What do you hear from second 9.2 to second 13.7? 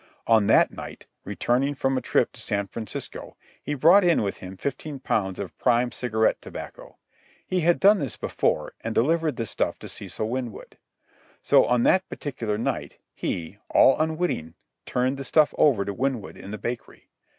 the stuff to Cecil Winwood. So, on that particular night, he,